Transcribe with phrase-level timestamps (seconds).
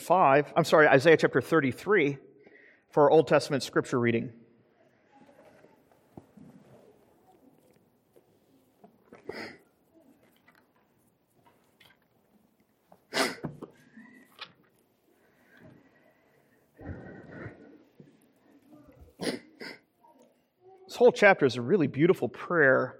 [0.00, 2.18] 5, I'm sorry, Isaiah chapter 33
[2.90, 4.32] for our Old Testament scripture reading.
[20.86, 22.96] This whole chapter is a really beautiful prayer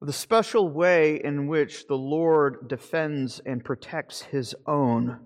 [0.00, 5.18] the special way in which the Lord defends and protects his own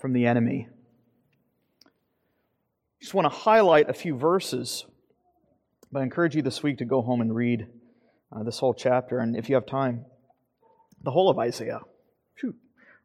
[0.00, 0.68] from the enemy.
[1.84, 4.86] I just want to highlight a few verses,
[5.92, 7.66] but I encourage you this week to go home and read
[8.32, 10.06] uh, this whole chapter, and if you have time,
[11.02, 11.80] the whole of Isaiah.
[12.34, 12.56] Shoot,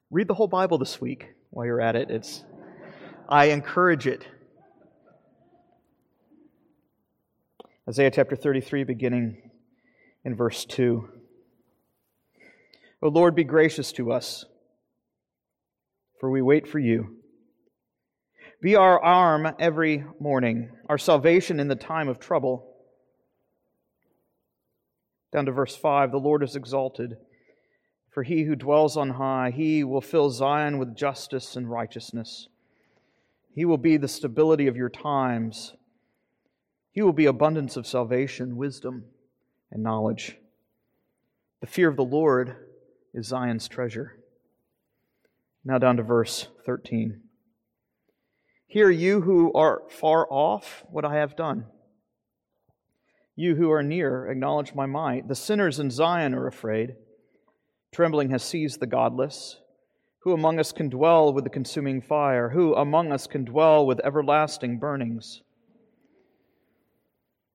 [0.09, 2.09] read the whole Bible this week while you're at it.
[2.09, 2.43] It's,
[3.27, 4.25] I encourage it.
[7.87, 9.51] Isaiah chapter 33, beginning
[10.23, 11.09] in verse 2.
[13.01, 14.45] O Lord, be gracious to us,
[16.19, 17.17] for we wait for you.
[18.61, 22.73] Be our arm every morning, our salvation in the time of trouble.
[25.31, 27.17] Down to verse 5 the Lord is exalted,
[28.09, 32.47] for he who dwells on high, he will fill Zion with justice and righteousness.
[33.53, 35.73] He will be the stability of your times.
[36.91, 39.05] He will be abundance of salvation, wisdom,
[39.71, 40.37] and knowledge.
[41.61, 42.55] The fear of the Lord
[43.13, 44.17] is Zion's treasure.
[45.65, 47.21] Now down to verse 13.
[48.67, 51.65] Hear you who are far off what I have done.
[53.35, 55.27] You who are near, acknowledge my might.
[55.27, 56.95] The sinners in Zion are afraid.
[57.91, 59.57] Trembling has seized the godless.
[60.19, 62.49] Who among us can dwell with the consuming fire?
[62.49, 65.41] Who among us can dwell with everlasting burnings?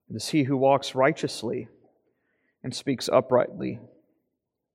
[0.08, 1.68] It is he who walks righteously
[2.64, 3.78] and speaks uprightly,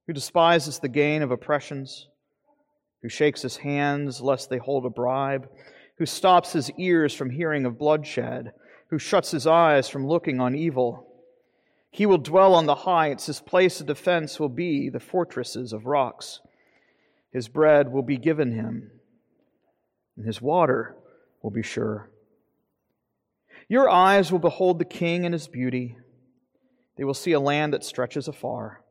[0.07, 2.07] who despises the gain of oppressions,
[3.05, 5.47] who shakes his hands lest they hold a bribe,
[5.99, 8.51] who stops his ears from hearing of bloodshed,
[8.87, 11.05] who shuts his eyes from looking on evil.
[11.91, 15.85] He will dwell on the heights, his place of defense will be the fortresses of
[15.85, 16.39] rocks.
[17.31, 18.89] His bread will be given him,
[20.17, 20.95] and his water
[21.43, 22.09] will be sure.
[23.69, 25.95] Your eyes will behold the king and his beauty
[26.97, 28.81] they will see a land that stretches afar.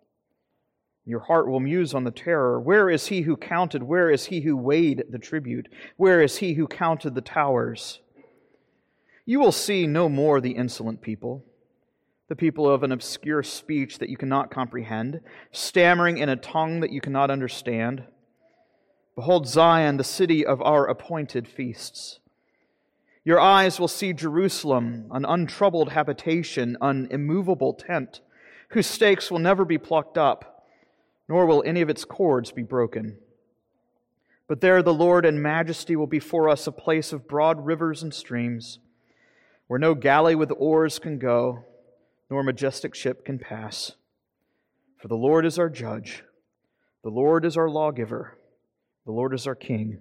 [1.07, 2.59] Your heart will muse on the terror.
[2.59, 3.83] Where is he who counted?
[3.83, 5.69] Where is he who weighed the tribute?
[5.97, 8.01] Where is he who counted the towers?
[9.27, 11.45] You will see no more the insolent people,
[12.29, 15.21] the people of an obscure speech that you cannot comprehend,
[15.53, 18.05] stammering in a tongue that you cannot understand.
[19.15, 22.19] Behold, Zion, the city of our appointed feasts.
[23.25, 28.21] Your eyes will see Jerusalem, an untroubled habitation, an immovable tent,
[28.71, 30.54] whose stakes will never be plucked up,
[31.29, 33.19] nor will any of its cords be broken.
[34.47, 38.03] But there the Lord in majesty will be for us a place of broad rivers
[38.03, 38.79] and streams,
[39.67, 41.65] where no galley with oars can go,
[42.29, 43.93] nor majestic ship can pass.
[44.99, 46.25] For the Lord is our judge,
[47.03, 48.39] the Lord is our lawgiver,
[49.07, 49.99] the Lord is our king,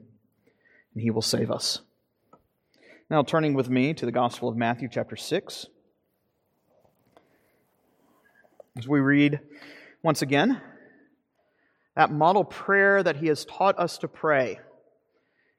[0.94, 1.80] and he will save us.
[3.10, 5.68] Now, turning with me to the Gospel of Matthew, chapter 6.
[8.78, 9.40] As we read
[10.02, 10.62] once again
[11.96, 14.60] that model prayer that he has taught us to pray.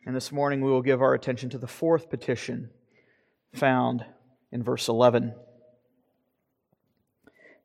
[0.07, 2.71] And this morning we will give our attention to the fourth petition
[3.55, 4.05] found
[4.53, 5.35] in verse 11.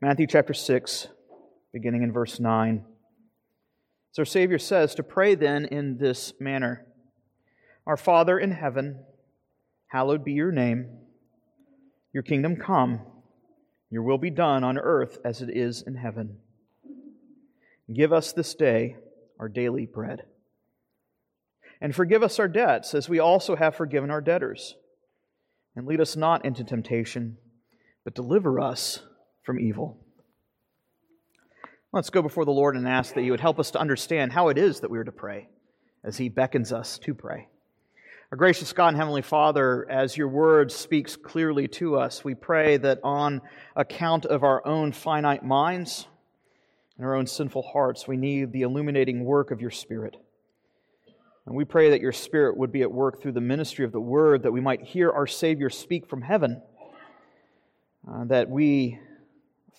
[0.01, 1.07] Matthew chapter 6,
[1.73, 2.85] beginning in verse 9.
[4.11, 6.85] So our Savior says to pray then in this manner
[7.85, 9.03] Our Father in heaven,
[9.87, 10.87] Hallowed be your name.
[12.13, 13.01] Your kingdom come.
[13.89, 16.37] Your will be done on earth as it is in heaven.
[17.91, 18.97] Give us this day
[19.39, 20.23] our daily bread.
[21.81, 24.75] And forgive us our debts as we also have forgiven our debtors.
[25.75, 27.37] And lead us not into temptation,
[28.03, 29.01] but deliver us
[29.43, 29.97] from evil.
[31.91, 34.49] Let's go before the Lord and ask that you would help us to understand how
[34.49, 35.47] it is that we are to pray
[36.03, 37.47] as He beckons us to pray.
[38.31, 42.77] Our gracious God and Heavenly Father, as your word speaks clearly to us, we pray
[42.77, 43.41] that on
[43.75, 46.05] account of our own finite minds
[46.99, 50.17] and our own sinful hearts, we need the illuminating work of your Spirit.
[51.45, 54.01] And we pray that your Spirit would be at work through the ministry of the
[54.01, 56.61] word, that we might hear our Savior speak from heaven,
[58.05, 58.99] uh, that we,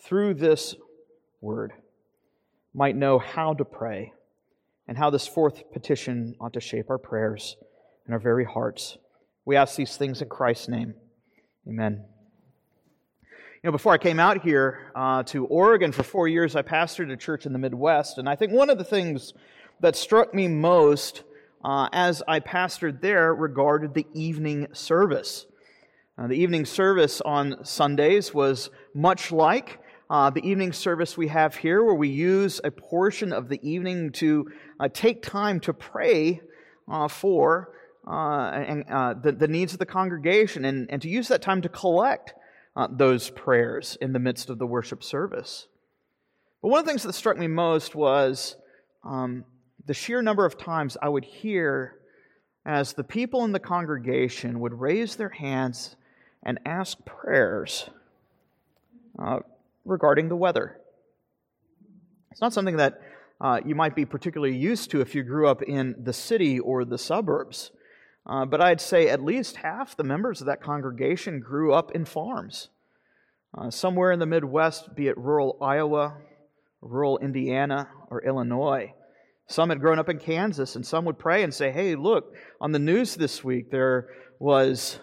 [0.02, 0.74] through this
[1.42, 1.74] word,
[2.72, 4.14] might know how to pray
[4.88, 7.56] and how this fourth petition ought to shape our prayers
[8.06, 8.96] in our very hearts.
[9.44, 10.94] We ask these things in Christ's name.
[11.68, 12.09] Amen.
[13.62, 17.12] You know, before I came out here uh, to Oregon for four years, I pastored
[17.12, 19.34] a church in the Midwest, and I think one of the things
[19.80, 21.24] that struck me most
[21.62, 25.44] uh, as I pastored there regarded the evening service.
[26.16, 29.78] Uh, the evening service on Sundays was much like
[30.08, 34.10] uh, the evening service we have here, where we use a portion of the evening
[34.12, 36.40] to uh, take time to pray
[36.90, 37.74] uh, for
[38.08, 41.60] uh, and, uh, the, the, needs of the congregation and, and to use that time
[41.60, 42.32] to collect
[42.90, 45.66] those prayers in the midst of the worship service.
[46.62, 48.56] But one of the things that struck me most was
[49.04, 49.44] um,
[49.86, 51.96] the sheer number of times I would hear
[52.64, 55.96] as the people in the congregation would raise their hands
[56.42, 57.88] and ask prayers
[59.18, 59.40] uh,
[59.84, 60.78] regarding the weather.
[62.30, 63.00] It's not something that
[63.40, 66.84] uh, you might be particularly used to if you grew up in the city or
[66.84, 67.70] the suburbs.
[68.26, 72.04] Uh, but I'd say at least half the members of that congregation grew up in
[72.04, 72.68] farms.
[73.56, 76.18] Uh, somewhere in the Midwest, be it rural Iowa,
[76.80, 78.94] rural Indiana, or Illinois.
[79.48, 82.70] Some had grown up in Kansas, and some would pray and say, Hey, look, on
[82.70, 84.08] the news this week, there
[84.38, 85.00] was,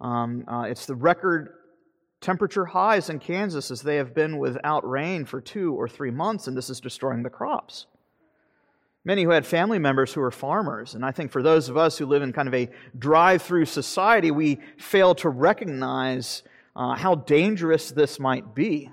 [0.00, 1.50] um, uh, it's the record
[2.22, 6.46] temperature highs in Kansas as they have been without rain for two or three months,
[6.46, 7.86] and this is destroying the crops.
[9.06, 11.98] Many who had family members who were farmers, and I think for those of us
[11.98, 16.42] who live in kind of a drive through society, we fail to recognize
[16.74, 18.90] uh, how dangerous this might be.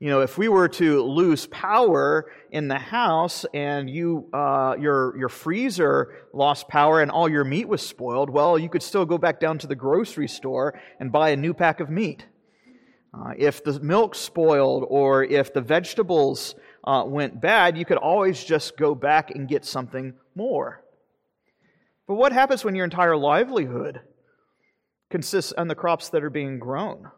[0.00, 5.16] You know, if we were to lose power in the house and you, uh, your,
[5.16, 9.18] your freezer lost power and all your meat was spoiled, well, you could still go
[9.18, 12.26] back down to the grocery store and buy a new pack of meat.
[13.14, 16.54] Uh, if the milk spoiled or if the vegetables
[16.88, 20.82] uh, went bad, you could always just go back and get something more.
[22.06, 24.00] But what happens when your entire livelihood
[25.10, 27.10] consists on the crops that are being grown?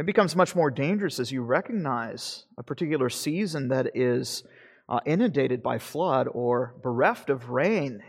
[0.00, 4.42] It becomes much more dangerous as you recognize a particular season that is
[4.88, 8.02] uh, inundated by flood or bereft of rain,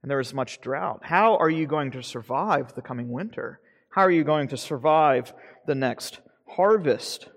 [0.00, 1.00] and there is much drought.
[1.02, 3.60] How are you going to survive the coming winter?
[3.90, 5.34] How are you going to survive
[5.66, 7.28] the next harvest?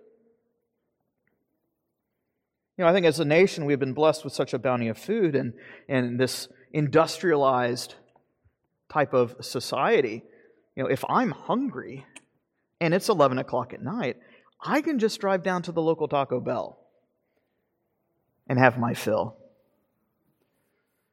[2.81, 4.97] You know, I think as a nation, we've been blessed with such a bounty of
[4.97, 5.53] food and,
[5.87, 7.93] and this industrialized
[8.91, 10.23] type of society.
[10.75, 12.07] You know, if I'm hungry,
[12.79, 14.17] and it's 11 o'clock at night,
[14.59, 16.79] I can just drive down to the local Taco Bell
[18.47, 19.37] and have my fill.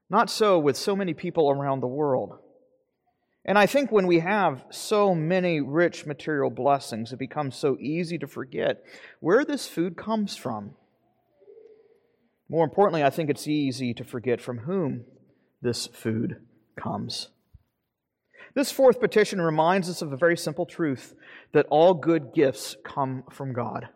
[0.08, 2.38] Not so with so many people around the world.
[3.44, 8.16] And I think when we have so many rich material blessings, it becomes so easy
[8.16, 8.82] to forget
[9.20, 10.74] where this food comes from.
[12.48, 15.04] More importantly, I think it's easy to forget from whom
[15.60, 16.40] this food
[16.76, 17.28] comes.
[18.54, 21.14] This fourth petition reminds us of a very simple truth
[21.52, 23.88] that all good gifts come from God.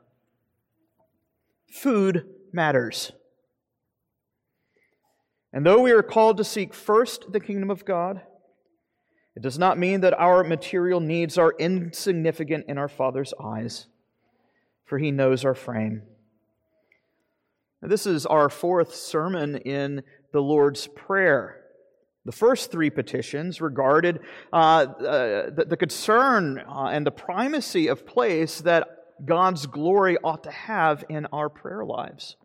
[1.70, 3.12] Food matters.
[5.52, 8.22] And though we are called to seek first the kingdom of God,
[9.34, 13.86] it does not mean that our material needs are insignificant in our Father's eyes,
[14.84, 16.02] for He knows our frame.
[17.84, 21.64] This is our fourth sermon in the Lord's Prayer.
[22.24, 24.20] The first three petitions regarded
[24.52, 28.86] uh, uh, the, the, concern uh, and the primacy of place that
[29.24, 32.36] God's glory ought to have in our prayer lives.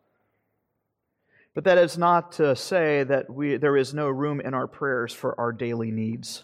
[1.54, 5.14] But that is not to say that we, there is no room in our prayers
[5.14, 6.44] for our daily needs.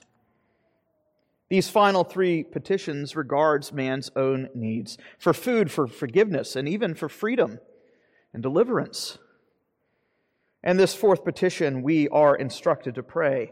[1.50, 7.10] These final three petitions regards man's own needs for food, for forgiveness, and even for
[7.10, 7.60] freedom
[8.34, 9.18] and deliverance.
[10.64, 13.52] And this fourth petition, we are instructed to pray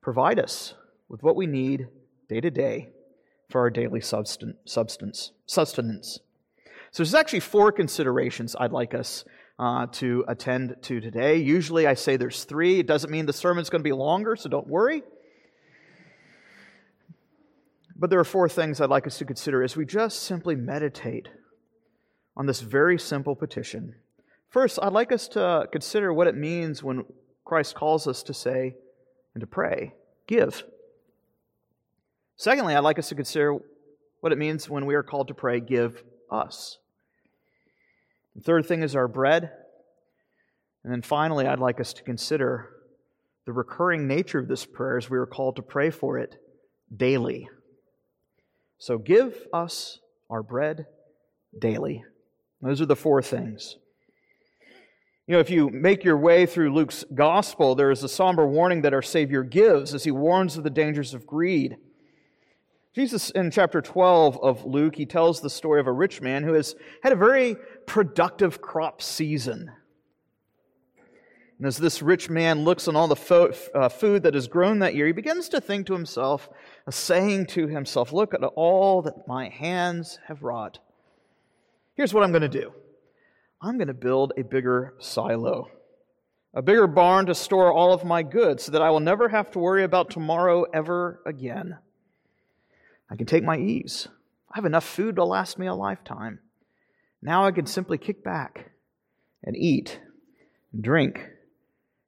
[0.00, 0.74] provide us
[1.08, 1.86] with what we need
[2.28, 2.88] day to day
[3.50, 5.32] for our daily substance.
[5.44, 6.20] sustenance.
[6.90, 9.24] So there's actually four considerations I'd like us
[9.58, 11.36] uh, to attend to today.
[11.36, 12.78] Usually I say there's three.
[12.78, 15.02] It doesn't mean the sermon's going to be longer, so don't worry.
[17.96, 21.28] But there are four things I'd like us to consider as we just simply meditate
[22.38, 23.94] on this very simple petition
[24.48, 27.04] First, I'd like us to consider what it means when
[27.44, 28.76] Christ calls us to say
[29.34, 29.94] and to pray,
[30.26, 30.64] give.
[32.36, 33.58] Secondly, I'd like us to consider
[34.20, 36.78] what it means when we are called to pray, give us.
[38.36, 39.52] The third thing is our bread.
[40.82, 42.70] And then finally, I'd like us to consider
[43.44, 46.36] the recurring nature of this prayer as we are called to pray for it
[46.94, 47.48] daily.
[48.78, 49.98] So give us
[50.30, 50.86] our bread
[51.58, 52.04] daily.
[52.60, 53.76] Those are the four things.
[55.26, 58.82] You know, if you make your way through Luke's gospel, there is a somber warning
[58.82, 61.76] that our Savior gives as he warns of the dangers of greed.
[62.94, 66.54] Jesus, in chapter 12 of Luke, he tells the story of a rich man who
[66.54, 69.70] has had a very productive crop season.
[71.58, 74.78] And as this rich man looks on all the fo- uh, food that has grown
[74.78, 76.48] that year, he begins to think to himself,
[76.88, 80.78] saying to himself, Look at all that my hands have wrought.
[81.98, 82.72] Here's what I'm going to do
[83.60, 85.68] I'm going to build a bigger silo,
[86.54, 89.50] a bigger barn to store all of my goods so that I will never have
[89.50, 91.76] to worry about tomorrow ever again.
[93.10, 94.06] I can take my ease.
[94.48, 96.38] I have enough food to last me a lifetime.
[97.20, 98.70] Now I can simply kick back
[99.42, 99.98] and eat
[100.72, 101.26] and drink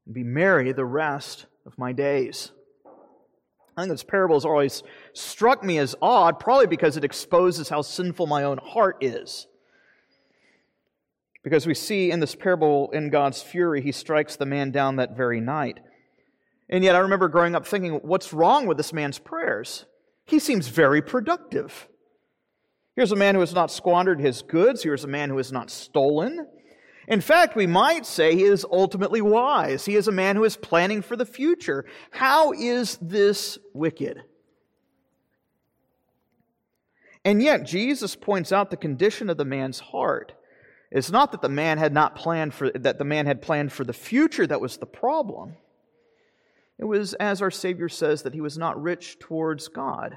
[0.06, 2.52] and be merry the rest of my days.
[3.76, 7.82] I think this parable has always struck me as odd, probably because it exposes how
[7.82, 9.48] sinful my own heart is.
[11.42, 15.16] Because we see in this parable, in God's fury, he strikes the man down that
[15.16, 15.80] very night.
[16.68, 19.86] And yet, I remember growing up thinking, what's wrong with this man's prayers?
[20.26, 21.88] He seems very productive.
[22.94, 24.82] Here's a man who has not squandered his goods.
[24.82, 26.46] Here's a man who has not stolen.
[27.08, 29.84] In fact, we might say he is ultimately wise.
[29.84, 31.84] He is a man who is planning for the future.
[32.12, 34.22] How is this wicked?
[37.24, 40.34] And yet, Jesus points out the condition of the man's heart.
[40.90, 43.84] It's not that the man had not planned for that the man had planned for
[43.84, 45.54] the future that was the problem.
[46.78, 50.16] It was, as our Savior says, that he was not rich towards God.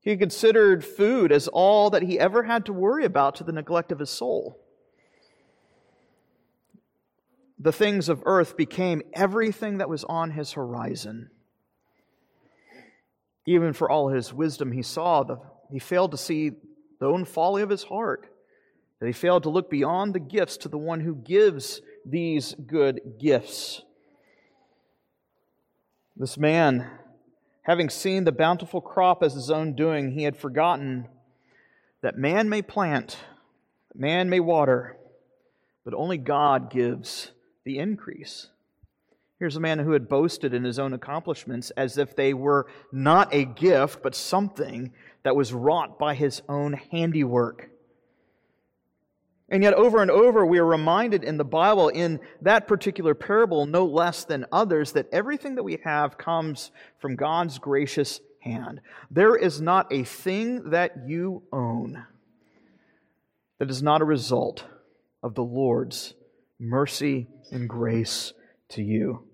[0.00, 3.92] He considered food as all that he ever had to worry about to the neglect
[3.92, 4.60] of his soul.
[7.58, 11.30] The things of earth became everything that was on his horizon.
[13.46, 15.38] Even for all his wisdom, he saw the,
[15.72, 16.50] he failed to see
[17.00, 18.28] the own folly of his heart
[19.00, 23.00] that he failed to look beyond the gifts to the one who gives these good
[23.18, 23.82] gifts.
[26.16, 26.90] This man,
[27.62, 31.08] having seen the bountiful crop as his own doing, he had forgotten
[32.02, 33.18] that man may plant,
[33.94, 34.96] man may water,
[35.84, 37.32] but only God gives
[37.64, 38.48] the increase.
[39.38, 43.34] Here's a man who had boasted in his own accomplishments as if they were not
[43.34, 44.92] a gift, but something
[45.24, 47.68] that was wrought by his own handiwork.
[49.48, 53.64] And yet, over and over, we are reminded in the Bible, in that particular parable,
[53.66, 58.80] no less than others, that everything that we have comes from God's gracious hand.
[59.10, 62.04] There is not a thing that you own
[63.58, 64.64] that is not a result
[65.22, 66.14] of the Lord's
[66.58, 68.32] mercy and grace
[68.70, 69.24] to you.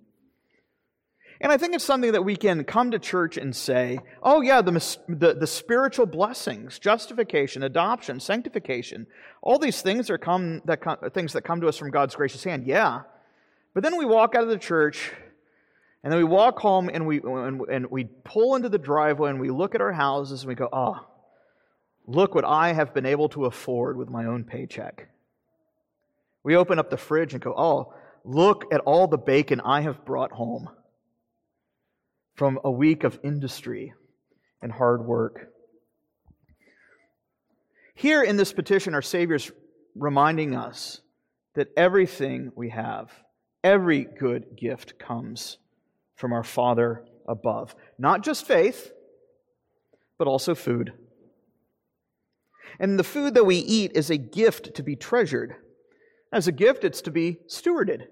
[1.42, 4.62] And I think it's something that we can come to church and say, oh, yeah,
[4.62, 9.08] the, the, the, spiritual blessings, justification, adoption, sanctification,
[9.42, 12.44] all these things are come, that come, things that come to us from God's gracious
[12.44, 12.64] hand.
[12.64, 13.00] Yeah.
[13.74, 15.10] But then we walk out of the church
[16.04, 19.40] and then we walk home and we, and, and we pull into the driveway and
[19.40, 21.04] we look at our houses and we go, oh,
[22.06, 25.08] look what I have been able to afford with my own paycheck.
[26.44, 30.04] We open up the fridge and go, oh, look at all the bacon I have
[30.04, 30.70] brought home
[32.42, 33.94] from a week of industry
[34.62, 35.52] and hard work.
[37.94, 39.52] Here in this petition, our Savior's
[39.94, 41.02] reminding us
[41.54, 43.12] that everything we have,
[43.62, 45.58] every good gift comes
[46.16, 47.76] from our Father above.
[47.96, 48.90] Not just faith,
[50.18, 50.92] but also food.
[52.80, 55.54] And the food that we eat is a gift to be treasured.
[56.32, 58.08] As a gift, it's to be stewarded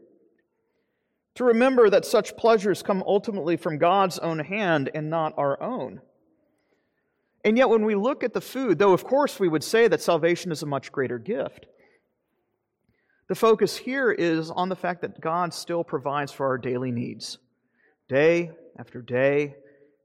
[1.41, 6.03] to remember that such pleasures come ultimately from God's own hand and not our own.
[7.47, 10.03] And yet, when we look at the food, though of course we would say that
[10.03, 11.65] salvation is a much greater gift,
[13.27, 17.39] the focus here is on the fact that God still provides for our daily needs,
[18.07, 19.55] day after day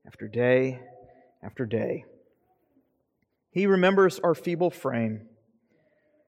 [0.08, 0.80] after day
[1.44, 2.06] after day.
[3.51, 5.27] He remembers our feeble frame.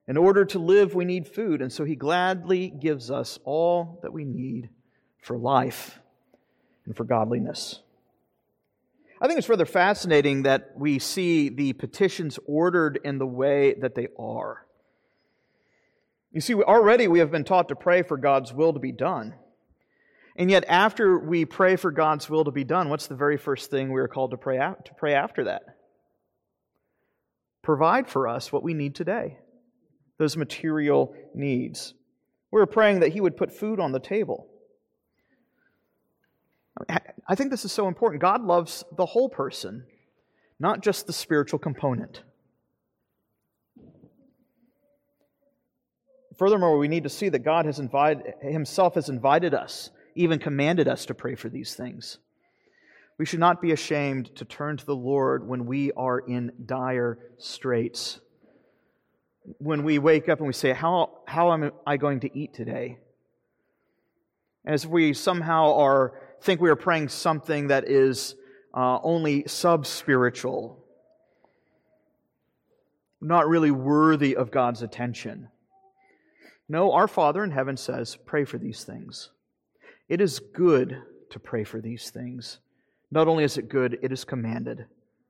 [0.06, 4.12] In order to live, we need food, and so He gladly gives us all that
[4.12, 4.68] we need
[5.27, 6.00] for life
[6.86, 7.81] and for godliness.
[9.19, 13.93] I think it's rather fascinating that we see the petitions ordered in the way that
[13.93, 14.65] they are.
[16.31, 19.34] You see, already we have been taught to pray for God's will to be done.
[20.38, 23.69] And yet, after we pray for God's will to be done, what's the very first
[23.69, 25.63] thing we are called to pray, to pray after that?
[27.63, 29.39] Provide for us what we need today,
[30.19, 31.96] those material needs.
[32.51, 34.48] We're praying that He would put food on the table.
[37.27, 38.22] I think this is so important.
[38.22, 39.86] God loves the whole person,
[40.60, 42.24] not just the spiritual component.
[46.38, 50.88] Furthermore, we need to see that God has invited, Himself has invited us, even commanded
[50.88, 52.19] us to pray for these things.
[53.17, 57.17] We should not be ashamed to turn to the Lord when we are in dire
[57.39, 58.19] straits.
[59.57, 63.00] When we wake up and we say, How, how am I going to eat today?
[64.67, 68.36] as we somehow are think we are praying something that is
[68.74, 70.84] uh, only sub spiritual,
[73.20, 75.50] not really worthy of God's attention.
[76.70, 79.29] No, our Father in heaven says, pray for these things.
[80.10, 81.01] It is good
[81.32, 82.60] to pray for these things.
[83.10, 84.86] Not only is it good, it is commanded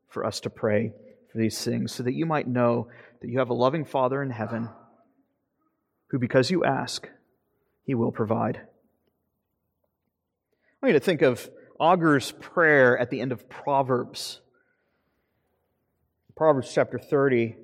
[0.10, 0.94] for us to pray
[1.32, 2.88] for these things so that you might know
[3.22, 4.70] that you have a loving Father in heaven
[6.08, 7.08] who, because you ask,
[7.84, 8.62] he will provide.
[10.80, 14.40] I want you to think of Agur's prayer at the end of Proverbs.
[16.36, 17.56] Proverbs chapter 30.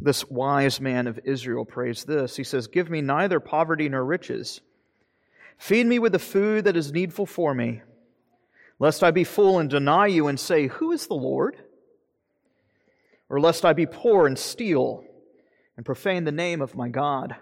[0.00, 2.34] This wise man of Israel prays this.
[2.34, 4.60] He says, Give me neither poverty nor riches.
[5.56, 7.82] Feed me with the food that is needful for me,
[8.80, 11.56] lest I be full and deny you and say, Who is the Lord?
[13.28, 15.04] Or lest I be poor and steal
[15.76, 17.36] and profane the name of my God.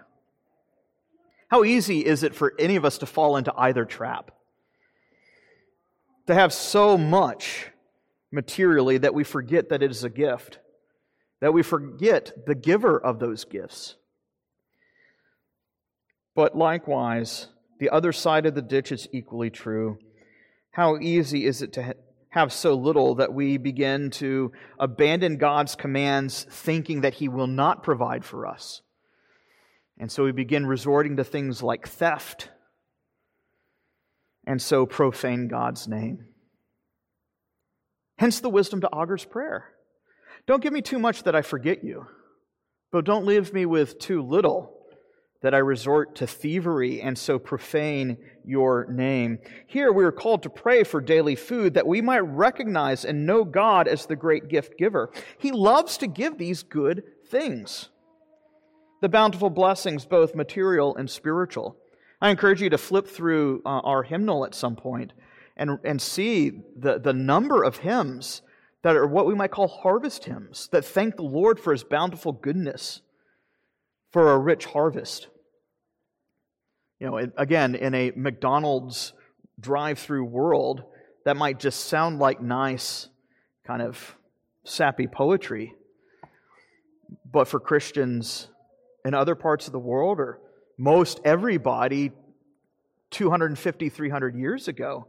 [1.49, 4.31] How easy is it for any of us to fall into either trap?
[6.27, 7.67] To have so much
[8.31, 10.59] materially that we forget that it is a gift,
[11.41, 13.95] that we forget the giver of those gifts.
[16.35, 17.47] But likewise,
[17.79, 19.97] the other side of the ditch is equally true.
[20.71, 21.95] How easy is it to
[22.29, 27.81] have so little that we begin to abandon God's commands, thinking that He will not
[27.81, 28.83] provide for us?
[29.99, 32.49] And so we begin resorting to things like theft,
[34.47, 36.25] and so profane God's name.
[38.17, 39.65] Hence the wisdom to Agur's prayer.
[40.47, 42.07] Don't give me too much that I forget you,
[42.91, 44.75] but don't leave me with too little
[45.41, 49.39] that I resort to thievery and so profane your name.
[49.67, 53.43] Here we are called to pray for daily food that we might recognize and know
[53.43, 55.11] God as the great gift giver.
[55.37, 57.89] He loves to give these good things
[59.01, 61.77] the bountiful blessings, both material and spiritual.
[62.21, 65.13] I encourage you to flip through uh, our hymnal at some point
[65.55, 68.41] and, and see the, the number of hymns
[68.81, 72.31] that are what we might call harvest hymns that thank the Lord for his bountiful
[72.31, 73.01] goodness,
[74.11, 75.27] for a rich harvest.
[76.99, 79.13] You know, again, in a McDonald's
[79.59, 80.83] drive through world,
[81.25, 83.07] that might just sound like nice,
[83.65, 84.15] kind of
[84.63, 85.73] sappy poetry.
[87.29, 88.49] But for Christians,
[89.09, 90.39] in other parts of the world, or
[90.77, 92.11] most everybody
[93.09, 95.07] 250, 300 years ago.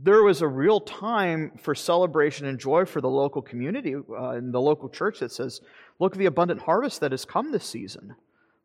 [0.00, 4.54] There was a real time for celebration and joy for the local community uh, and
[4.54, 5.60] the local church that says,
[5.98, 8.14] Look at the abundant harvest that has come this season.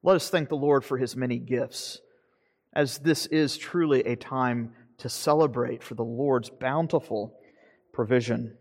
[0.03, 1.99] Let us thank the Lord for his many gifts,
[2.73, 7.33] as this is truly a time to celebrate for the Lord's bountiful
[7.91, 8.55] provision.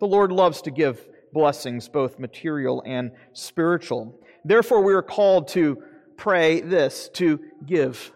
[0.00, 4.20] The Lord loves to give blessings, both material and spiritual.
[4.44, 5.82] Therefore, we are called to
[6.16, 8.12] pray this to give,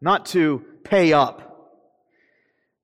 [0.00, 1.44] not to pay up.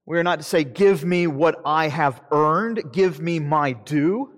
[0.06, 4.30] We are not to say, Give me what I have earned, give me my due.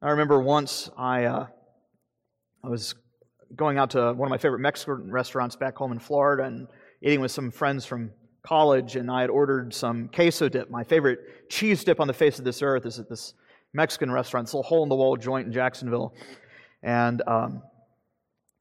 [0.00, 1.46] I remember once I, uh,
[2.62, 2.94] I was
[3.54, 6.68] going out to one of my favorite Mexican restaurants back home in Florida and
[7.02, 8.10] eating with some friends from
[8.42, 10.70] college, and I had ordered some queso dip.
[10.70, 13.34] My favorite cheese dip on the face of this earth is at this
[13.76, 16.14] Mexican restaurant, It's a hole in the wall joint in Jacksonville.
[16.82, 17.62] And um,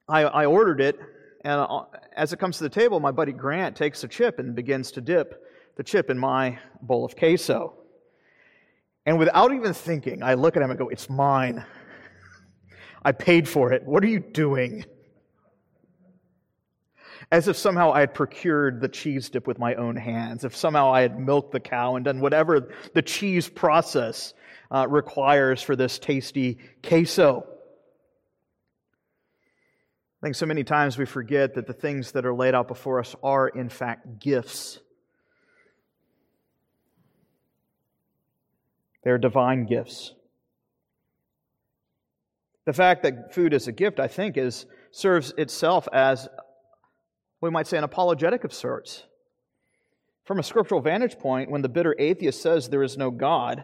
[0.07, 0.99] I, I, ordered it,
[1.43, 4.55] and uh, as it comes to the table, my buddy Grant takes a chip and
[4.55, 5.41] begins to dip
[5.77, 7.73] the chip in my bowl of queso.
[9.05, 11.65] And without even thinking, I look at him and go, It's mine.
[13.03, 13.83] I paid for it.
[13.83, 14.83] What are you doing?
[17.31, 20.91] As if somehow I had procured the cheese dip with my own hands, if somehow
[20.91, 24.33] I had milked the cow and done whatever the cheese process
[24.71, 27.45] uh, requires for this tasty queso.
[30.21, 32.99] I think so many times we forget that the things that are laid out before
[32.99, 34.79] us are, in fact, gifts.
[39.03, 40.13] They're divine gifts.
[42.65, 46.27] The fact that food is a gift, I think, is, serves itself as,
[47.39, 49.03] we might say, an apologetic of sorts.
[50.23, 53.63] From a scriptural vantage point, when the bitter atheist says there is no God,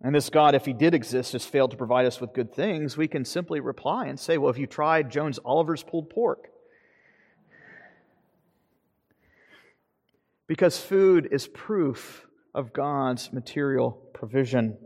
[0.00, 2.96] and this God, if he did exist, has failed to provide us with good things,
[2.96, 6.50] we can simply reply and say, Well, have you tried Jones Oliver's pulled pork?
[10.46, 14.78] Because food is proof of God's material provision.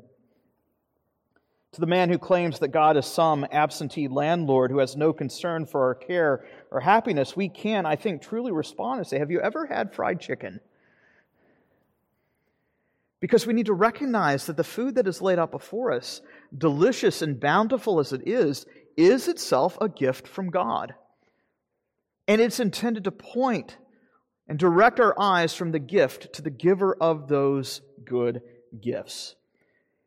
[1.73, 5.65] To the man who claims that God is some absentee landlord who has no concern
[5.67, 9.41] for our care or happiness, we can, I think, truly respond and say, Have you
[9.41, 10.61] ever had fried chicken?
[13.23, 16.21] Because we need to recognize that the food that is laid out before us,
[16.59, 20.93] delicious and bountiful as it is, is itself a gift from God.
[22.27, 23.79] And it's intended to point
[24.49, 28.43] and direct our eyes from the gift to the giver of those good
[28.83, 29.37] gifts.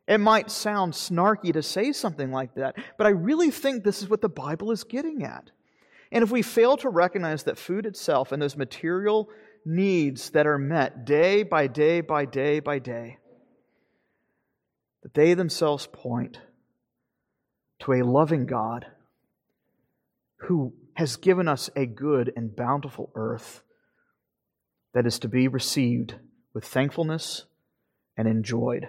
[0.10, 4.10] It might sound snarky to say something like that, but I really think this is
[4.10, 5.52] what the Bible is getting at.
[6.12, 9.30] And if we fail to recognize that food itself and those material
[9.66, 13.18] needs that are met day by day by day by day,
[15.04, 16.40] that they themselves point
[17.80, 18.86] to a loving God
[20.42, 23.64] who has given us a good and bountiful earth
[24.94, 26.16] that is to be received
[26.54, 27.46] with thankfulness
[28.16, 28.88] and enjoyed.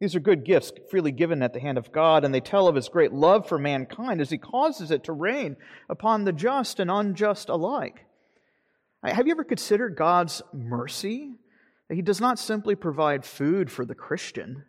[0.00, 2.74] These are good gifts freely given at the hand of God, and they tell of
[2.74, 5.56] his great love for mankind as he causes it to rain
[5.88, 8.06] upon the just and unjust alike.
[9.12, 11.34] Have you ever considered God's mercy?
[11.90, 14.64] He does not simply provide food for the Christian.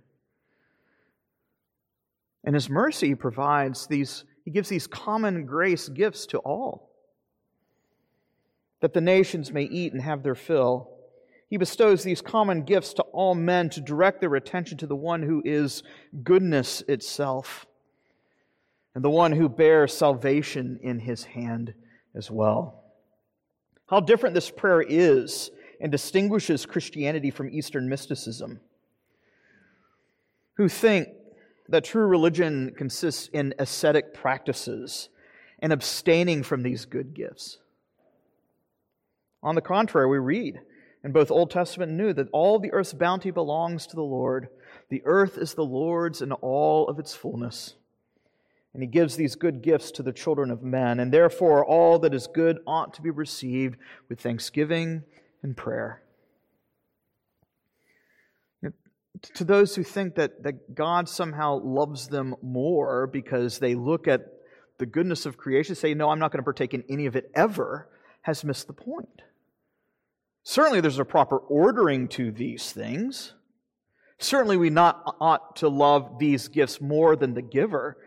[2.43, 6.91] In his mercy, he provides these, he gives these common grace gifts to all.
[8.82, 10.91] That the nations may eat and have their fill.
[11.50, 15.24] He bestows these common gifts to all men to direct their attention to the one
[15.24, 15.82] who is
[16.24, 17.65] goodness itself,
[18.93, 21.74] and the one who bears salvation in his hand
[22.13, 22.85] as well.
[23.88, 28.60] How different this prayer is and distinguishes Christianity from Eastern mysticism,
[30.56, 31.10] who think
[31.69, 35.10] that true religion consists in ascetic practices
[35.60, 37.58] and abstaining from these good gifts.
[39.43, 40.60] On the contrary, we read
[41.04, 44.48] in both Old Testament and New that all the earth's bounty belongs to the Lord.
[44.89, 47.76] The earth is the Lord's in all of its fullness.
[48.76, 52.14] And he gives these good gifts to the children of men, and therefore all that
[52.14, 53.78] is good ought to be received
[54.10, 55.04] with thanksgiving
[55.42, 56.04] and prayer.
[59.36, 64.26] To those who think that, that God somehow loves them more because they look at
[64.78, 67.32] the goodness of creation, say, No, I'm not going to partake in any of it
[67.34, 67.88] ever,
[68.24, 69.22] has missed the point.
[70.44, 73.34] Certainly, there's a proper ordering to these things.
[74.20, 77.98] Certainly, we not ought to love these gifts more than the giver,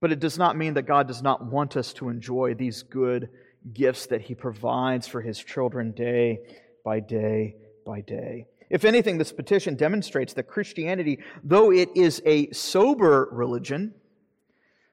[0.00, 3.28] but it does not mean that God does not want us to enjoy these good
[3.72, 6.40] gifts that He provides for His children day
[6.84, 8.46] by day by day.
[8.70, 13.94] If anything, this petition demonstrates that Christianity, though it is a sober religion,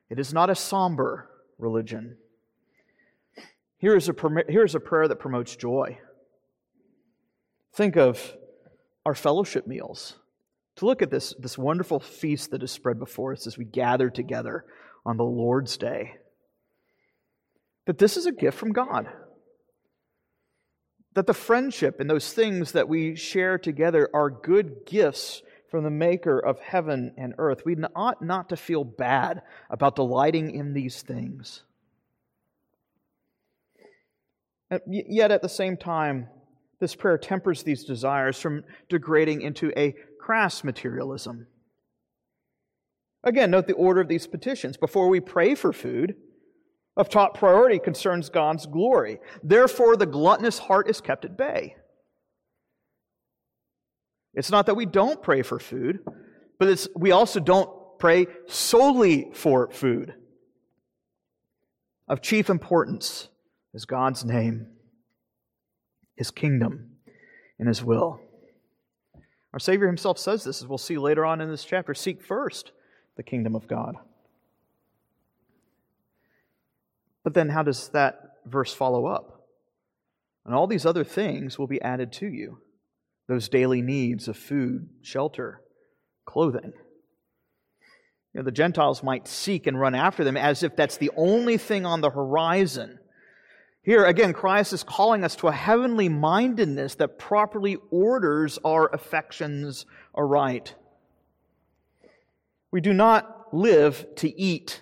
[0.10, 2.17] it is not a somber religion.
[3.78, 4.15] Here is a,
[4.50, 6.00] here is a prayer that promotes joy.
[7.74, 8.36] Think of
[9.06, 10.15] our fellowship meals.
[10.78, 14.10] To look at this, this wonderful feast that is spread before us as we gather
[14.10, 14.65] together
[15.08, 16.15] on the Lord's Day.
[17.86, 19.08] That this is a gift from God.
[21.15, 25.41] That the friendship and those things that we share together are good gifts
[25.72, 27.63] from the Maker of heaven and earth.
[27.65, 31.63] We ought not to feel bad about delighting in these things.
[34.70, 36.28] And Yet at the same time,
[36.80, 41.48] this prayer tempers these desires from degrading into a crass materialism.
[43.28, 44.78] Again, note the order of these petitions.
[44.78, 46.16] Before we pray for food,
[46.96, 49.20] of top priority concerns God's glory.
[49.44, 51.76] Therefore, the gluttonous heart is kept at bay.
[54.34, 56.00] It's not that we don't pray for food,
[56.58, 60.13] but it's, we also don't pray solely for food.
[62.08, 63.28] Of chief importance
[63.74, 64.68] is God's name
[66.16, 66.92] his kingdom
[67.60, 68.22] and his will.
[69.52, 72.72] Our Savior himself says this, as we'll see later on in this chapter seek first
[73.18, 73.96] the kingdom of God.
[77.24, 79.48] But then, how does that verse follow up?
[80.46, 82.60] And all these other things will be added to you
[83.28, 85.60] those daily needs of food, shelter,
[86.26, 86.72] clothing.
[88.34, 91.58] You know, the Gentiles might seek and run after them as if that's the only
[91.58, 93.00] thing on the horizon
[93.88, 99.86] here again, Christ is calling us to a heavenly mindedness that properly orders our affections
[100.14, 100.76] aright.
[102.72, 104.82] We do not live to eat,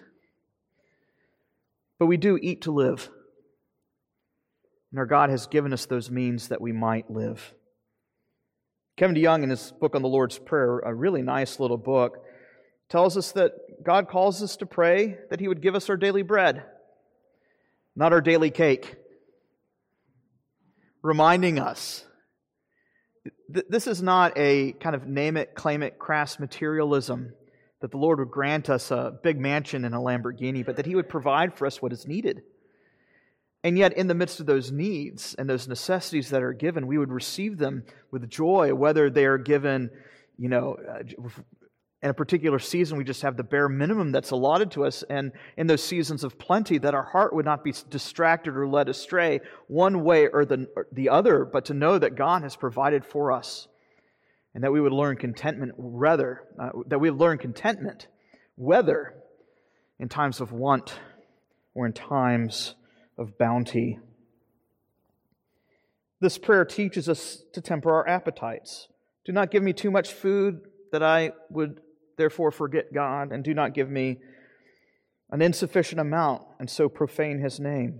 [1.99, 3.09] but we do eat to live.
[4.91, 7.53] And our God has given us those means that we might live.
[8.97, 12.17] Kevin DeYoung, in his book on the Lord's Prayer, a really nice little book,
[12.89, 13.51] tells us that
[13.83, 16.63] God calls us to pray that He would give us our daily bread
[17.95, 18.95] not our daily cake.
[21.01, 22.03] Reminding us
[23.47, 27.33] this is not a kind of name it, claim it, crass materialism
[27.85, 30.95] that the Lord would grant us a big mansion and a Lamborghini, but that He
[30.95, 32.41] would provide for us what is needed.
[33.63, 36.97] And yet, in the midst of those needs and those necessities that are given, we
[36.97, 39.91] would receive them with joy, whether they are given,
[40.35, 41.29] you know, uh,
[42.01, 45.31] in a particular season we just have the bare minimum that's allotted to us, and
[45.55, 49.41] in those seasons of plenty, that our heart would not be distracted or led astray
[49.67, 53.31] one way or the, or the other, but to know that God has provided for
[53.31, 53.67] us,
[54.55, 58.07] and that we would learn contentment, rather, uh, that we learn contentment,
[58.55, 59.13] whether
[59.99, 60.97] in times of want
[61.73, 62.73] or in times
[63.17, 63.99] of bounty.
[66.21, 68.87] This prayer teaches us to temper our appetites.
[69.25, 70.61] Do not give me too much food
[70.93, 71.81] that I would
[72.17, 74.19] therefore forget God, and do not give me
[75.31, 77.99] an insufficient amount and so profane his name.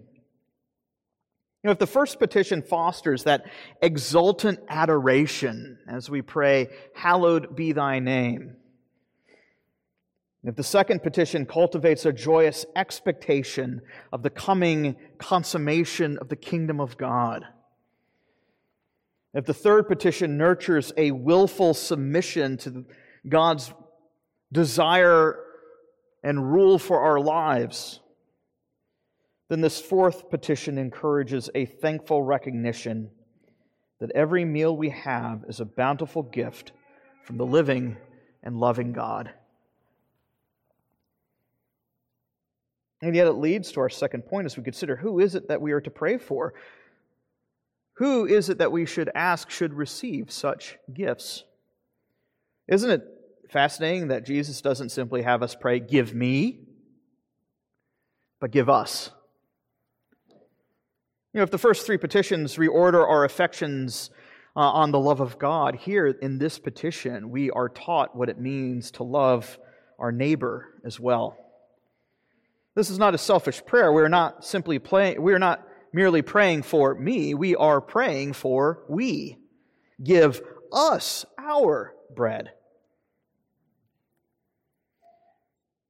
[1.65, 3.47] Know, if the first petition fosters that
[3.82, 8.56] exultant adoration as we pray, Hallowed be thy name,
[10.43, 13.82] if the second petition cultivates a joyous expectation
[14.13, 17.43] of the coming consummation of the kingdom of God,
[19.34, 22.86] if the third petition nurtures a willful submission to
[23.28, 23.73] God's
[24.51, 25.39] desire
[26.23, 28.01] and rule for our lives,
[29.49, 33.12] then this fourth petition encourages a thankful recognition
[33.99, 36.71] that every meal we have is a bountiful gift
[37.23, 37.97] from the living
[38.43, 39.31] and loving God.
[43.01, 45.62] And yet it leads to our second point as we consider who is it that
[45.62, 46.53] we are to pray for?
[47.97, 51.43] Who is it that we should ask should receive such gifts?
[52.67, 53.03] Isn't it
[53.51, 56.62] fascinating that Jesus doesn't simply have us pray, Give me,
[58.39, 59.12] but give us?
[61.36, 64.10] Know, if the first three petitions reorder our affections
[64.56, 68.39] uh, on the love of God, here in this petition, we are taught what it
[68.39, 69.60] means to love
[70.00, 71.38] our neighbor as well.
[72.74, 73.91] This is not a selfish prayer.
[73.91, 79.38] We're not simply playing, we're not merely praying for me, we are praying for we.
[80.02, 82.52] Give us our bread.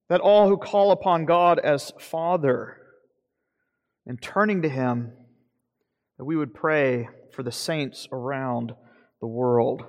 [0.09, 2.77] That all who call upon God as Father
[4.07, 5.11] and turning to Him,
[6.17, 8.73] that we would pray for the saints around
[9.19, 9.85] the world.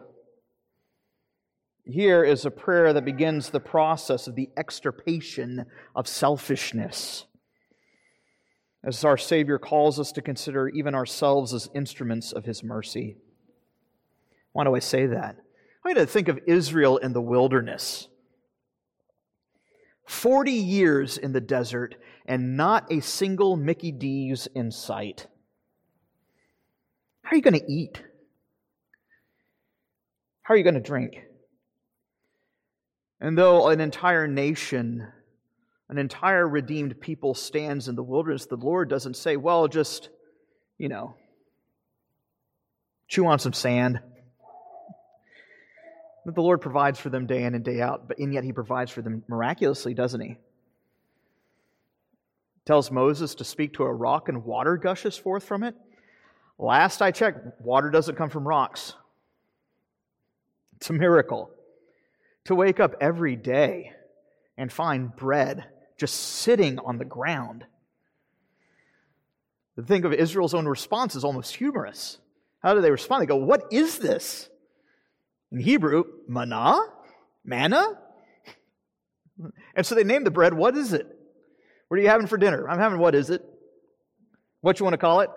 [1.84, 7.26] Here is a prayer that begins the process of the extirpation of selfishness.
[8.82, 13.16] As our Savior calls us to consider even ourselves as instruments of His mercy.
[14.52, 15.36] Why do I say that?
[15.84, 18.08] I need to think of Israel in the wilderness.
[20.06, 25.26] 40 years in the desert and not a single Mickey D's in sight.
[27.26, 28.00] How are you going to eat?
[30.42, 31.24] How are you going to drink?
[33.20, 35.04] And though an entire nation,
[35.88, 40.08] an entire redeemed people stands in the wilderness, the Lord doesn't say, well, just,
[40.78, 41.16] you know,
[43.08, 43.98] chew on some sand.
[46.26, 48.52] That the Lord provides for them day in and day out, but and yet He
[48.52, 50.36] provides for them miraculously, doesn't He?
[52.66, 55.74] Tells Moses to speak to a rock and water gushes forth from it.
[56.58, 58.94] Last I checked, water doesn't come from rocks.
[60.76, 61.50] It's a miracle
[62.44, 63.92] to wake up every day
[64.56, 65.64] and find bread
[65.98, 67.64] just sitting on the ground.
[69.76, 72.18] The thing of Israel's own response is almost humorous.
[72.62, 73.22] How do they respond?
[73.22, 74.48] They go, What is this?
[75.52, 76.78] In Hebrew, manna?
[77.44, 77.98] Manna?
[79.74, 81.06] And so they name the bread, What is it?
[81.88, 82.68] What are you having for dinner?
[82.68, 83.44] I'm having what is it?
[84.60, 85.30] What you want to call it?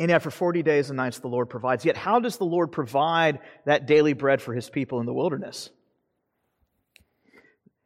[0.00, 1.84] And after 40 days and nights, the Lord provides.
[1.84, 5.68] Yet, how does the Lord provide that daily bread for his people in the wilderness?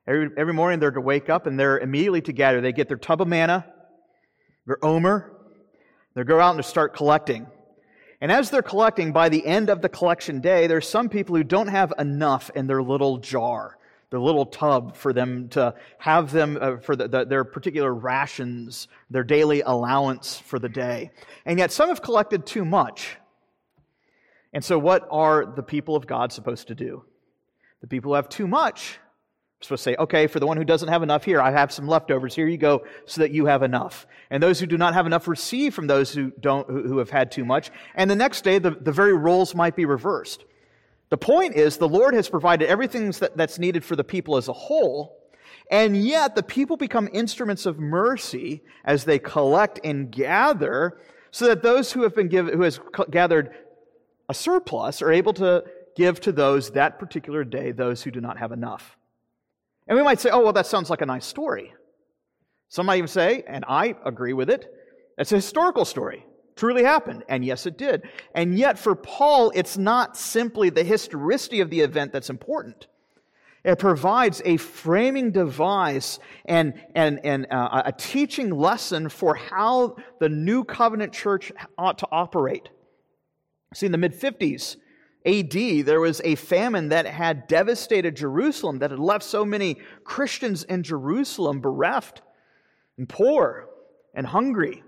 [0.07, 2.61] Every, every morning they're to wake up and they're immediately to gather.
[2.61, 3.67] They get their tub of manna,
[4.65, 5.33] their omer,
[6.15, 7.49] they go out and they start collecting.
[8.21, 11.43] And as they're collecting, by the end of the collection day, there's some people who
[11.43, 13.77] don't have enough in their little jar
[14.15, 18.87] their little tub for them to have them uh, for the, the, their particular rations,
[19.11, 21.11] their daily allowance for the day.
[21.45, 23.17] And yet some have collected too much.
[24.53, 27.05] And so, what are the people of God supposed to do?
[27.81, 29.01] The people who have too much
[29.61, 31.73] are supposed to say, okay, for the one who doesn't have enough here, I have
[31.73, 32.37] some leftovers.
[32.37, 34.07] Here you go, so that you have enough.
[34.31, 37.33] And those who do not have enough receive from those who don't, who have had
[37.33, 37.73] too much.
[37.97, 40.45] And the next day, the, the very roles might be reversed.
[41.15, 44.53] The point is, the Lord has provided everything that's needed for the people as a
[44.53, 45.17] whole,
[45.71, 50.99] and yet the people become instruments of mercy as they collect and gather,
[51.31, 52.81] so that those who have been given, who has
[53.13, 53.55] gathered
[54.29, 55.63] a surplus are able to
[55.95, 58.97] give to those that particular day, those who do not have enough.
[59.87, 61.75] And we might say, oh, well, that sounds like a nice story.
[62.71, 64.67] Some might even say, and I agree with it,
[65.17, 66.27] it's a historical story.
[66.57, 67.25] Truly happened.
[67.29, 68.03] And yes, it did.
[68.35, 72.87] And yet, for Paul, it's not simply the historicity of the event that's important.
[73.65, 80.29] It provides a framing device and, and, and uh, a teaching lesson for how the
[80.29, 82.69] new covenant church ought to operate.
[83.73, 84.77] See, in the mid 50s
[85.27, 90.65] AD, there was a famine that had devastated Jerusalem, that had left so many Christians
[90.65, 92.21] in Jerusalem bereft
[92.99, 93.67] and poor
[94.15, 94.84] and hungry.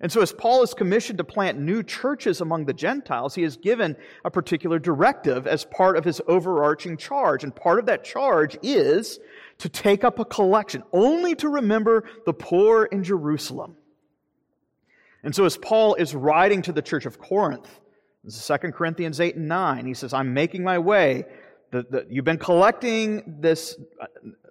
[0.00, 3.56] And so, as Paul is commissioned to plant new churches among the Gentiles, he is
[3.56, 7.42] given a particular directive as part of his overarching charge.
[7.42, 9.18] And part of that charge is
[9.58, 13.76] to take up a collection, only to remember the poor in Jerusalem.
[15.24, 17.68] And so, as Paul is writing to the church of Corinth,
[18.22, 21.24] this is 2 Corinthians 8 and 9, he says, I'm making my way.
[21.72, 24.06] The, the, you've been collecting this, uh,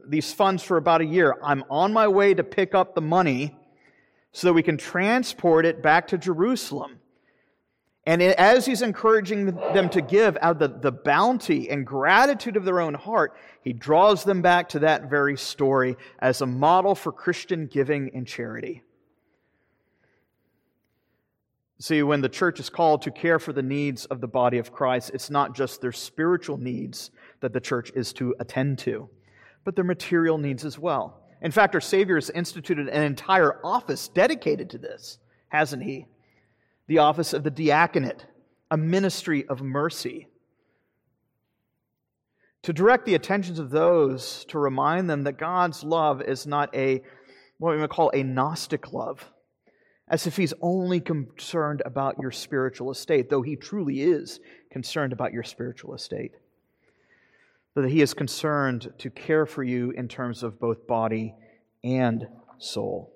[0.07, 1.35] these funds for about a year.
[1.41, 3.55] I'm on my way to pick up the money
[4.37, 6.99] so that we can transport it back to Jerusalem.
[8.05, 12.79] And as he's encouraging them to give out the, the bounty and gratitude of their
[12.79, 17.65] own heart, he draws them back to that very story as a model for Christian
[17.65, 18.83] giving and charity.
[21.79, 24.71] See, when the church is called to care for the needs of the body of
[24.71, 29.09] Christ, it's not just their spiritual needs that the church is to attend to,
[29.63, 31.23] but their material needs as well.
[31.41, 35.19] In fact, our Savior has instituted an entire office dedicated to this,
[35.49, 36.07] hasn't he?
[36.87, 38.25] The office of the diaconate,
[38.71, 40.27] a ministry of mercy.
[42.63, 47.03] To direct the attentions of those, to remind them that God's love is not a,
[47.59, 49.23] what we might call a Gnostic love,
[50.07, 54.39] as if He's only concerned about your spiritual estate, though He truly is
[54.71, 56.31] concerned about your spiritual estate
[57.81, 61.35] that he is concerned to care for you in terms of both body
[61.83, 63.13] and soul.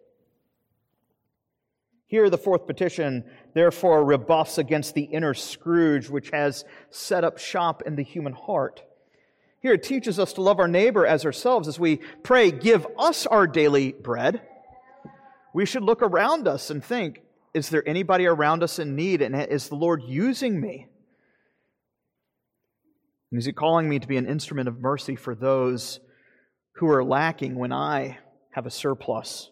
[2.05, 7.83] Here, the fourth petition, therefore, rebuffs against the inner Scrooge, which has set up shop
[7.85, 8.83] in the human heart.
[9.61, 13.25] Here, it teaches us to love our neighbor as ourselves as we pray, Give us
[13.25, 14.41] our daily bread.
[15.53, 17.21] We should look around us and think,
[17.53, 19.21] Is there anybody around us in need?
[19.21, 20.87] And is the Lord using me?
[23.31, 25.99] And is He calling me to be an instrument of mercy for those
[26.73, 28.17] who are lacking when I
[28.51, 29.49] have a surplus?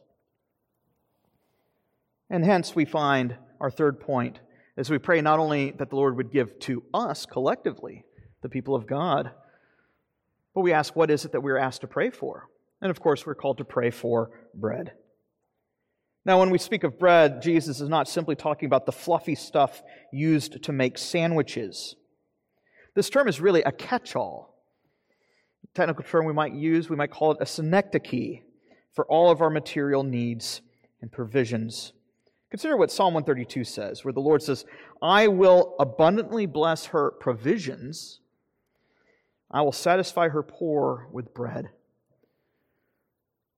[2.29, 4.39] And hence we find our third point
[4.77, 8.05] as we pray not only that the Lord would give to us collectively,
[8.41, 9.31] the people of God,
[10.53, 12.49] but we ask, what is it that we're asked to pray for?
[12.81, 14.93] And of course, we're called to pray for bread.
[16.25, 19.81] Now, when we speak of bread, Jesus is not simply talking about the fluffy stuff
[20.11, 21.95] used to make sandwiches.
[22.99, 24.62] This term is really a catch all.
[25.73, 28.41] Technical term we might use, we might call it a synecdoche
[28.91, 30.59] for all of our material needs
[31.01, 31.93] and provisions.
[32.49, 34.65] Consider what Psalm 132 says, where the Lord says,
[35.01, 38.19] I will abundantly bless her provisions,
[39.49, 41.69] I will satisfy her poor with bread.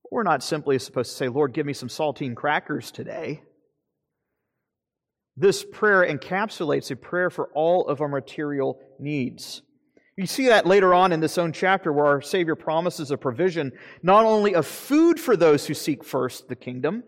[0.08, 3.42] We're not simply supposed to say, Lord, give me some saltine crackers today.
[5.36, 9.62] This prayer encapsulates a prayer for all of our material needs.
[10.16, 13.72] You see that later on in this own chapter where our Savior promises a provision
[14.02, 17.02] not only of food for those who seek first the kingdom,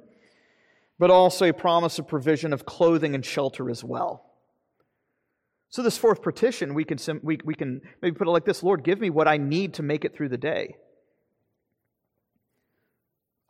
[0.99, 4.31] but also a promise of provision of clothing and shelter as well.
[5.69, 8.85] So, this fourth petition, we can, we, we can maybe put it like this Lord,
[8.85, 10.77] give me what I need to make it through the day.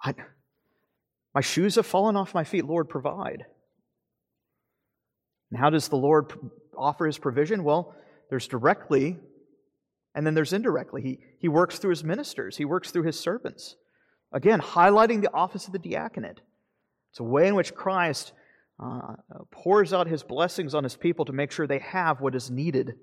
[0.02, 0.14] I,
[1.34, 2.64] my shoes have fallen off my feet.
[2.64, 3.44] Lord, provide.
[5.54, 6.32] And how does the Lord
[6.76, 7.62] offer his provision?
[7.62, 7.94] Well,
[8.28, 9.20] there's directly
[10.16, 11.00] and then there's indirectly.
[11.00, 13.76] He, he works through his ministers, he works through his servants.
[14.32, 16.40] Again, highlighting the office of the diaconate.
[17.12, 18.32] It's a way in which Christ
[18.82, 19.14] uh,
[19.52, 22.94] pours out his blessings on his people to make sure they have what is needed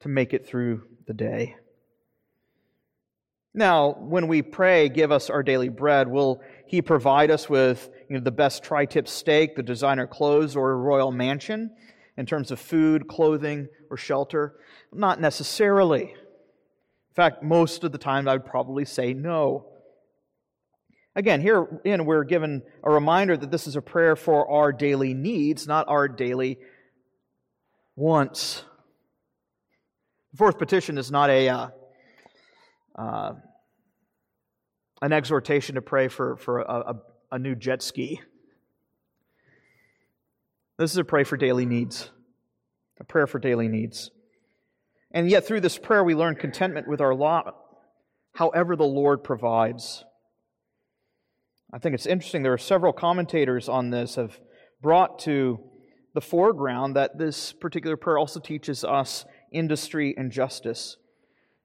[0.00, 1.56] to make it through the day.
[3.56, 8.16] Now, when we pray, give us our daily bread, will he provide us with you
[8.16, 11.72] know, the best tri tip steak, the designer clothes, or a royal mansion?
[12.16, 14.56] in terms of food, clothing, or shelter?
[14.92, 16.02] Not necessarily.
[16.02, 19.66] In fact, most of the time I would probably say no.
[21.14, 25.14] Again, here in we're given a reminder that this is a prayer for our daily
[25.14, 26.58] needs, not our daily
[27.94, 28.64] wants.
[30.32, 31.68] The fourth petition is not a uh,
[32.96, 33.32] uh,
[35.06, 36.94] an exhortation to pray for, for a, a,
[37.30, 38.20] a new jet ski.
[40.78, 42.10] This is a prayer for daily needs,
[42.98, 44.10] a prayer for daily needs.
[45.12, 47.56] And yet, through this prayer, we learn contentment with our lot,
[48.34, 50.04] however, the Lord provides.
[51.72, 52.42] I think it's interesting.
[52.42, 54.40] There are several commentators on this have
[54.82, 55.60] brought to
[56.14, 60.96] the foreground that this particular prayer also teaches us industry and justice.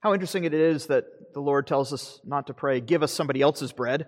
[0.02, 3.42] How interesting it is that the Lord tells us not to pray, give us somebody
[3.42, 4.08] else's bread,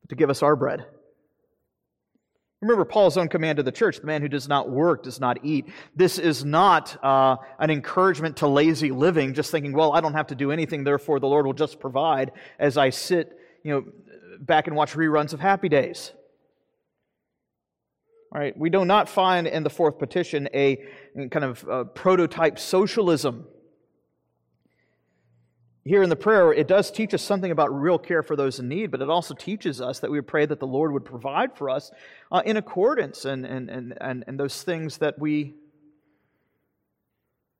[0.00, 0.86] but to give us our bread.
[2.60, 5.44] Remember Paul's own command to the church the man who does not work does not
[5.44, 5.68] eat.
[5.96, 10.28] This is not uh, an encouragement to lazy living, just thinking, well, I don't have
[10.28, 12.30] to do anything, therefore the Lord will just provide
[12.60, 13.84] as I sit you know,
[14.38, 16.12] back and watch reruns of Happy Days.
[18.32, 20.78] All right, we do not find in the fourth petition a
[21.30, 23.46] kind of uh, prototype socialism
[25.84, 28.68] here in the prayer, it does teach us something about real care for those in
[28.68, 31.68] need, but it also teaches us that we pray that the Lord would provide for
[31.68, 31.90] us
[32.30, 35.54] uh, in accordance and, and, and, and, and those things that we,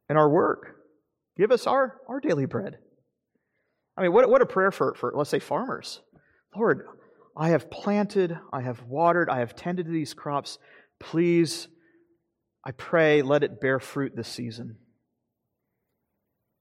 [0.08, 0.76] in our work,
[1.36, 2.78] give us our, our daily bread.
[3.96, 6.00] I mean, what, what a prayer for, for, let's say, farmers.
[6.54, 6.86] Lord,
[7.36, 10.58] I have planted, I have watered, I have tended to these crops.
[11.00, 11.66] Please,
[12.64, 14.76] I pray, let it bear fruit this season.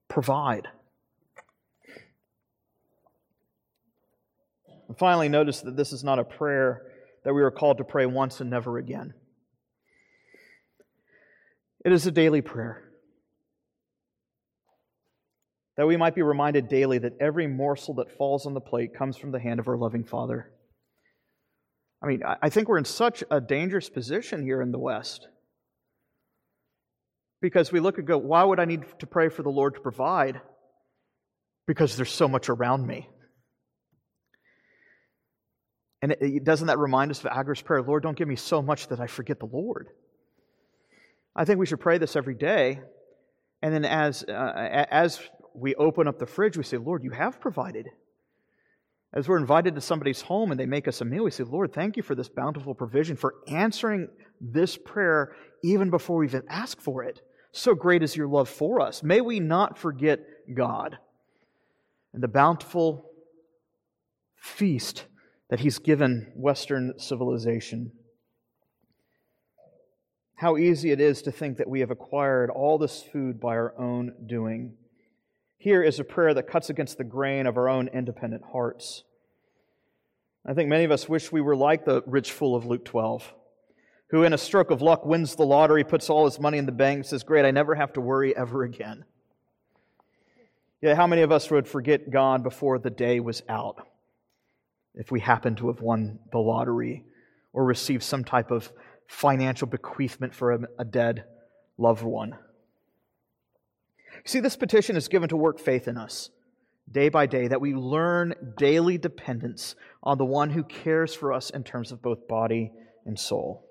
[0.10, 0.68] Provide.
[4.92, 6.82] And finally, notice that this is not a prayer
[7.24, 9.14] that we are called to pray once and never again.
[11.86, 12.84] It is a daily prayer.
[15.78, 19.16] That we might be reminded daily that every morsel that falls on the plate comes
[19.16, 20.52] from the hand of our loving Father.
[22.04, 25.26] I mean, I think we're in such a dangerous position here in the West.
[27.42, 29.80] Because we look and go, why would I need to pray for the Lord to
[29.80, 30.42] provide?
[31.66, 33.08] Because there's so much around me.
[36.02, 37.82] And it, doesn't that remind us of Agur's prayer?
[37.82, 39.90] Lord, don't give me so much that I forget the Lord.
[41.36, 42.82] I think we should pray this every day.
[43.62, 44.32] And then as, uh,
[44.92, 45.20] as
[45.54, 47.88] we open up the fridge, we say, Lord, you have provided.
[49.14, 51.74] As we're invited to somebody's home and they make us a meal, we say, Lord,
[51.74, 54.08] thank you for this bountiful provision, for answering
[54.40, 57.22] this prayer even before we even ask for it.
[57.52, 59.04] So great is your love for us.
[59.04, 60.20] May we not forget
[60.54, 60.98] God
[62.14, 63.06] and the bountiful
[64.38, 65.06] feast
[65.52, 67.92] that he's given Western civilization.
[70.36, 73.78] How easy it is to think that we have acquired all this food by our
[73.78, 74.78] own doing.
[75.58, 79.04] Here is a prayer that cuts against the grain of our own independent hearts.
[80.46, 83.34] I think many of us wish we were like the rich fool of Luke 12,
[84.12, 86.72] who in a stroke of luck wins the lottery, puts all his money in the
[86.72, 89.04] bank, says, Great, I never have to worry ever again.
[90.82, 93.86] Yet, how many of us would forget God before the day was out?
[94.96, 97.06] If we happen to have won the lottery
[97.54, 98.72] or received some type of
[99.08, 101.26] financial bequeathment for a, a dead
[101.78, 102.38] loved one.
[104.26, 106.30] See, this petition is given to work faith in us
[106.90, 111.50] day by day, that we learn daily dependence on the one who cares for us
[111.50, 112.72] in terms of both body
[113.06, 113.66] and soul.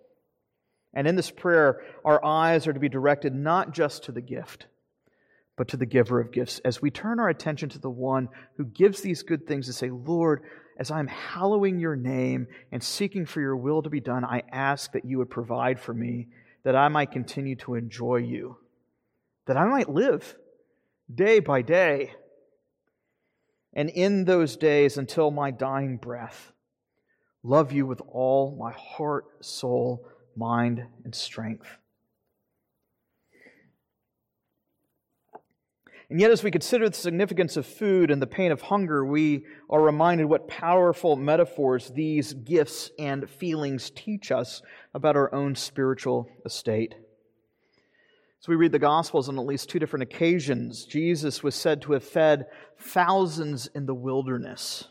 [0.95, 4.67] And in this prayer, our eyes are to be directed not just to the gift,
[5.57, 6.61] but to the giver of gifts.
[6.65, 9.91] As we turn our attention to the one who gives these good things and say,
[9.91, 10.43] Lord,
[10.81, 14.93] as I'm hallowing your name and seeking for your will to be done, I ask
[14.93, 16.29] that you would provide for me,
[16.65, 18.57] that I might continue to enjoy you,
[19.47, 20.35] that I might live
[21.15, 22.15] day by day.
[23.75, 26.51] And in those days, until my dying breath,
[27.43, 31.77] love you with all my heart, soul, mind, and strength.
[36.11, 39.45] And yet, as we consider the significance of food and the pain of hunger, we
[39.71, 44.61] are reminded what powerful metaphors these gifts and feelings teach us
[44.93, 46.97] about our own spiritual estate.
[48.41, 50.85] So we read the Gospels on at least two different occasions.
[50.85, 52.47] Jesus was said to have fed
[52.77, 54.89] thousands in the wilderness.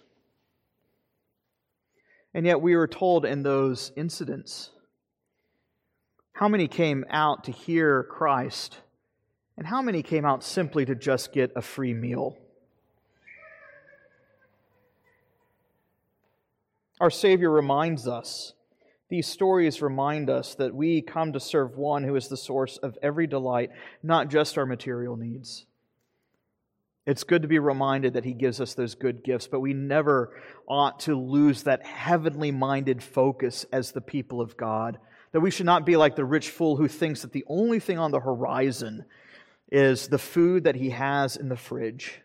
[2.34, 4.70] And yet we are told in those incidents
[6.32, 8.78] how many came out to hear Christ
[9.60, 12.38] and how many came out simply to just get a free meal?
[17.01, 18.53] Our Savior reminds us,
[19.10, 22.97] these stories remind us that we come to serve one who is the source of
[23.01, 25.66] every delight, not just our material needs.
[27.05, 30.39] It's good to be reminded that He gives us those good gifts, but we never
[30.70, 34.99] ought to lose that heavenly minded focus as the people of God.
[35.34, 37.97] That we should not be like the rich fool who thinks that the only thing
[37.97, 39.03] on the horizon
[39.72, 42.22] is the food that he has in the fridge.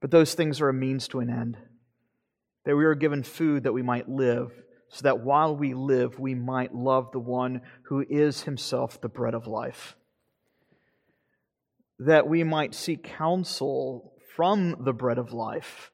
[0.00, 1.58] But those things are a means to an end.
[2.64, 4.52] That we are given food that we might live,
[4.88, 9.34] so that while we live, we might love the one who is himself the bread
[9.34, 9.96] of life.
[11.98, 15.90] That we might seek counsel from the bread of life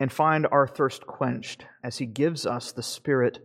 [0.00, 3.38] and find our thirst quenched as He gives us the Spirit,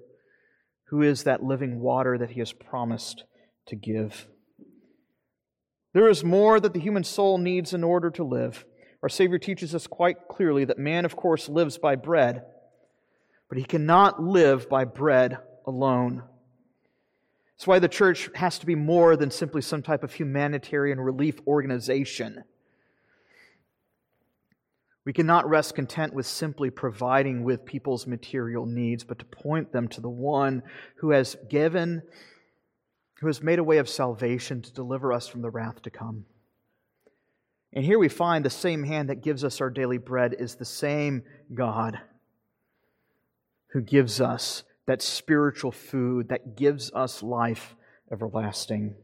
[0.86, 3.26] who is that living water that He has promised
[3.68, 4.28] to give.
[5.93, 8.66] There is more that the human soul needs in order to live.
[9.01, 12.43] Our Savior teaches us quite clearly that man, of course, lives by bread,
[13.49, 16.24] but he cannot live by bread alone.
[17.55, 21.39] That's why the church has to be more than simply some type of humanitarian relief
[21.47, 22.43] organization.
[25.05, 29.88] We cannot rest content with simply providing with people's material needs, but to point them
[29.89, 30.63] to the one
[30.95, 32.01] who has given,
[33.20, 36.26] who has made a way of salvation to deliver us from the wrath to come.
[37.74, 40.66] And here we find the same hand that gives us our daily bread is the
[40.66, 41.99] same God
[43.68, 47.76] who gives us that spiritual food that gives us life
[48.11, 48.95] everlasting.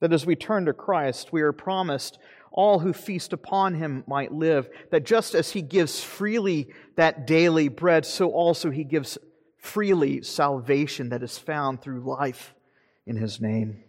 [0.00, 2.18] That as we turn to Christ, we are promised
[2.52, 4.68] all who feast upon him might live.
[4.92, 9.18] That just as he gives freely that daily bread, so also he gives
[9.64, 12.54] freely salvation that is found through life
[13.06, 13.82] in his name.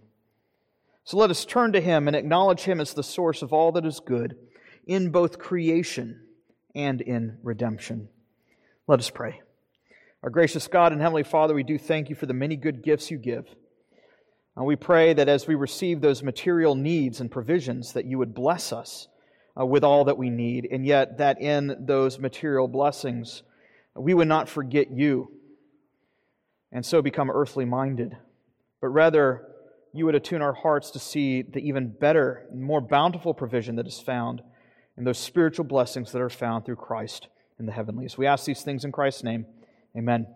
[1.04, 3.86] So let us turn to him and acknowledge him as the source of all that
[3.86, 4.38] is good
[4.88, 6.22] in both creation
[6.74, 8.08] and in redemption.
[8.88, 9.42] Let us pray.
[10.24, 13.12] Our gracious God and Heavenly Father, we do thank you for the many good gifts
[13.12, 13.46] you give.
[14.56, 18.34] And we pray that as we receive those material needs and provisions, that you would
[18.34, 19.10] bless us
[19.60, 23.44] uh, with all that we need, and yet that in those material blessings,
[23.94, 25.30] we would not forget you
[26.76, 28.18] and so become earthly minded,
[28.82, 29.48] but rather
[29.94, 34.02] you would attune our hearts to see the even better, more bountiful provision that is
[34.02, 34.42] found
[34.98, 38.18] in those spiritual blessings that are found through Christ in the heavenlies.
[38.18, 39.46] We ask these things in Christ's name.
[39.98, 40.28] Amen.